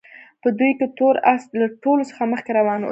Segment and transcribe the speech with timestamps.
[0.41, 2.79] په دوی کې تور اس له ټولو څخه مخکې روان وو.